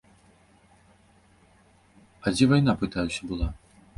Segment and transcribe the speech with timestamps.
[2.25, 3.51] А дзе вайна, пытаюся, была?